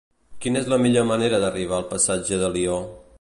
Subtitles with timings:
[0.45, 2.81] Quina és la millor manera d'arribar al passatge d'Alió?